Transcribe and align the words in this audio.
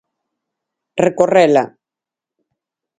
Recorrela. 1.05 1.63